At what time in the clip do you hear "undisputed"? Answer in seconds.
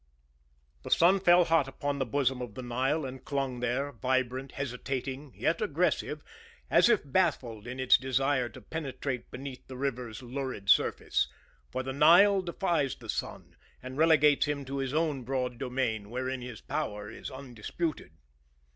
17.29-18.13